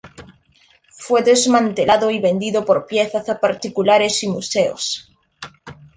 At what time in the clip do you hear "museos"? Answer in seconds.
4.29-5.07